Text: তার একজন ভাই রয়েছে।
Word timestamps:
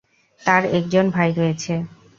তার 0.41 0.63
একজন 0.77 1.05
ভাই 1.15 1.29
রয়েছে। 1.33 1.73